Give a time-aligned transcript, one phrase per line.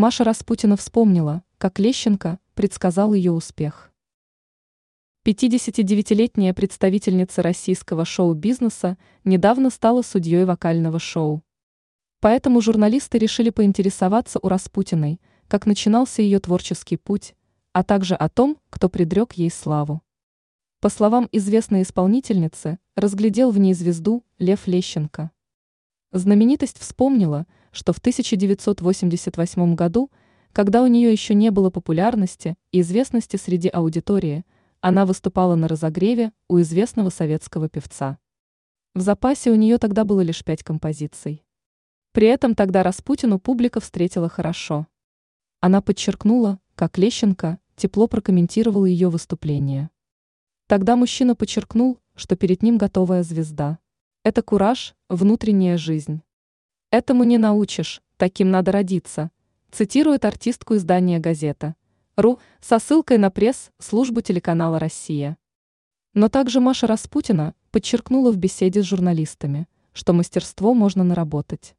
[0.00, 3.92] Маша Распутина вспомнила, как Лещенко предсказал ее успех.
[5.26, 11.44] 59-летняя представительница российского шоу-бизнеса недавно стала судьей вокального шоу.
[12.20, 17.34] Поэтому журналисты решили поинтересоваться у Распутиной, как начинался ее творческий путь,
[17.74, 20.00] а также о том, кто предрек ей славу.
[20.80, 25.30] По словам известной исполнительницы, разглядел в ней звезду Лев Лещенко.
[26.12, 30.10] Знаменитость вспомнила, что в 1988 году,
[30.52, 34.44] когда у нее еще не было популярности и известности среди аудитории,
[34.80, 38.18] она выступала на разогреве у известного советского певца.
[38.92, 41.44] В запасе у нее тогда было лишь пять композиций.
[42.10, 44.88] При этом тогда Распутину публика встретила хорошо.
[45.60, 49.90] Она подчеркнула, как Лещенко тепло прокомментировал ее выступление.
[50.66, 53.78] Тогда мужчина подчеркнул, что перед ним готовая звезда.
[54.22, 56.20] Это кураж, внутренняя жизнь.
[56.90, 59.30] Этому не научишь, таким надо родиться,
[59.70, 61.74] цитирует артистку издания «Газета».
[62.16, 65.38] РУ со ссылкой на пресс службу телеканала «Россия».
[66.12, 71.74] Но также Маша Распутина подчеркнула в беседе с журналистами, что мастерство можно наработать.